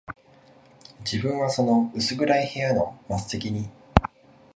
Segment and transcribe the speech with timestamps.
[1.05, 3.69] 自分はその薄暗い部屋の末席に、